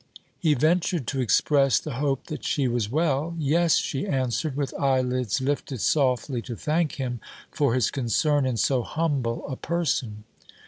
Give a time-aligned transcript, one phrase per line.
[0.39, 3.35] He ventured to express the hope that she was well.
[3.37, 8.81] 'Yes,' she answered, with eyelids lifted softly to thank him for his concern in so
[8.81, 10.23] humble a person.